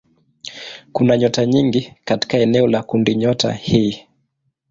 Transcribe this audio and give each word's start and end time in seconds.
Kuna 0.91 1.17
nyota 1.17 1.45
nyingi 1.45 1.93
katika 2.05 2.37
eneo 2.37 2.67
la 2.67 2.83
kundinyota 2.83 3.51
hii. 3.53 4.07